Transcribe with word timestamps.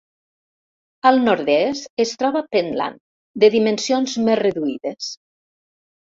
Al 1.09 1.17
nord-est 1.25 2.01
es 2.03 2.13
troba 2.21 2.41
Pentland, 2.55 2.97
de 3.43 3.49
dimensions 3.57 4.15
més 4.31 4.39
reduïdes. 4.41 5.11